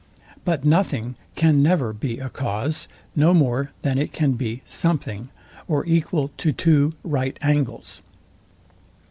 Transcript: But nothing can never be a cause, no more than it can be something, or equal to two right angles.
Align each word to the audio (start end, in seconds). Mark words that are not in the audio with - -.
But 0.43 0.65
nothing 0.65 1.15
can 1.35 1.61
never 1.61 1.93
be 1.93 2.17
a 2.17 2.27
cause, 2.27 2.87
no 3.15 3.35
more 3.35 3.69
than 3.83 3.99
it 3.99 4.11
can 4.11 4.31
be 4.31 4.63
something, 4.65 5.29
or 5.67 5.85
equal 5.85 6.31
to 6.37 6.51
two 6.51 6.95
right 7.03 7.37
angles. 7.43 8.01